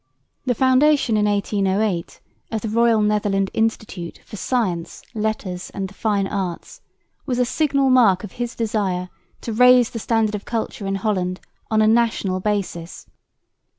[0.47, 6.25] The foundation in 1808 of the "Royal Netherland Institute for Science, Letters and the Fine
[6.25, 6.81] Arts"
[7.27, 9.09] was a signal mark of his desire
[9.41, 13.05] to raise the standard of culture in Holland on a national basis.